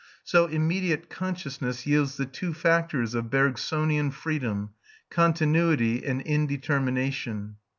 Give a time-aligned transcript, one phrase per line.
[0.23, 4.71] So immediate consciousness yields the two factors of Bergsonian freedom,
[5.11, 7.57] continuity and indetermination.